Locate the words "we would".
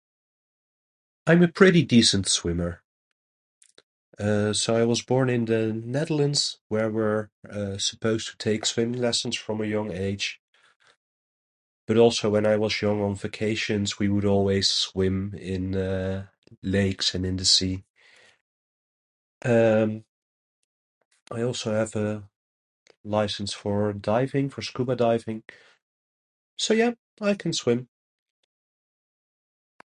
13.99-14.25